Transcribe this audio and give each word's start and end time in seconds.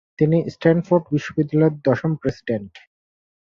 তিনি 0.19 0.37
স্ট্যানফোর্ড 0.55 1.03
বিশ্ববিদ্যালয়ের 1.13 1.75
দশম 1.87 2.11
প্রেসিডেন্ট। 2.15 2.73